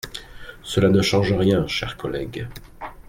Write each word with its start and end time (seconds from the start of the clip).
Cela 0.63 0.89
ne 0.89 1.03
change 1.03 1.31
rien, 1.37 1.67
cher 1.67 1.95
collègue. 1.95 2.47